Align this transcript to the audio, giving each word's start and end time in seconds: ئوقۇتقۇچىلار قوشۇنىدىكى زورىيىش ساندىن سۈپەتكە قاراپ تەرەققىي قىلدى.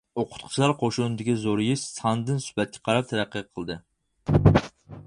ئوقۇتقۇچىلار 0.21 0.71
قوشۇنىدىكى 0.79 1.35
زورىيىش 1.43 1.83
ساندىن 1.99 2.43
سۈپەتكە 2.47 2.85
قاراپ 2.89 3.13
تەرەققىي 3.13 3.49
قىلدى. 3.53 3.81